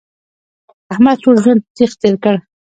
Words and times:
احمد 0.93 1.17
ټول 1.23 1.35
ژوند 1.43 1.61
تریخ 1.75 1.91
تېر 2.01 2.15
کړ. 2.23 2.35